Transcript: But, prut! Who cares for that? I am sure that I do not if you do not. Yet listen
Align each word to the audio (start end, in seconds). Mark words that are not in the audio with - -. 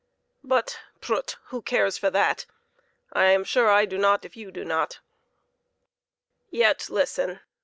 But, 0.43 0.79
prut! 0.99 1.35
Who 1.49 1.61
cares 1.61 1.95
for 1.99 2.09
that? 2.09 2.47
I 3.13 3.25
am 3.25 3.43
sure 3.43 3.67
that 3.67 3.75
I 3.75 3.85
do 3.85 3.99
not 3.99 4.25
if 4.25 4.35
you 4.35 4.49
do 4.49 4.65
not. 4.65 4.97
Yet 6.49 6.89
listen 6.89 7.39